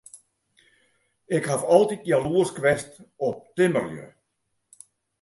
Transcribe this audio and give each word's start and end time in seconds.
Ik 1.35 1.45
haw 1.49 1.63
altyd 1.77 2.05
jaloersk 2.11 2.57
west 2.65 2.91
op 3.27 3.37
timmerlju. 3.55 4.07